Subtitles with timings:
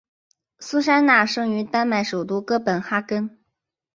[0.57, 3.37] 苏珊娜生于丹麦首都哥本哈根。